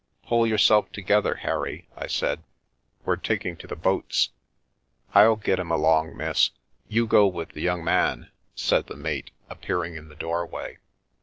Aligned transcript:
"Pull 0.25 0.47
yourself 0.47 0.91
together, 0.91 1.35
Harry!" 1.35 1.87
I 1.95 2.07
said. 2.07 2.41
"We're 3.05 3.17
taking 3.17 3.55
to 3.57 3.67
the 3.67 3.75
boats."" 3.75 4.29
I'll 5.13 5.35
get 5.35 5.59
him 5.59 5.69
along, 5.69 6.17
miss. 6.17 6.49
You 6.87 7.05
go 7.05 7.27
with 7.27 7.49
the 7.49 7.61
young 7.61 7.83
man," 7.83 8.31
said 8.55 8.87
the 8.87 8.97
mate, 8.97 9.29
appearing 9.47 9.93
in 9.93 10.09
the 10.09 10.15
doorway. 10.15 10.79